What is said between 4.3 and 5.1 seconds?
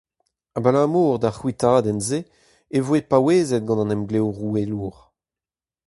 roueelour.